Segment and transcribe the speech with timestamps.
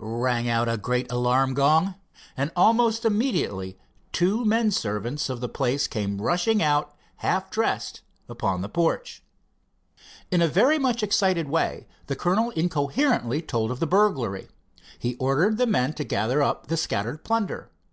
[0.00, 1.94] rang out a great alarm gong,
[2.36, 3.78] and almost immediately
[4.10, 9.22] two men servants of the place came rushing out half dressed upon the porch.
[10.32, 14.48] In a very much excited way the colonel incoherently told of the burglary.
[14.98, 17.70] He ordered the men to gather up the scattered plunder.